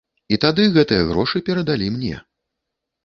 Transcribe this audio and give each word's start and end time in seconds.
І 0.35 0.37
тады 0.45 0.65
гэтыя 0.77 1.05
грошы 1.11 1.41
перадалі 1.49 1.93
мне. 1.99 2.15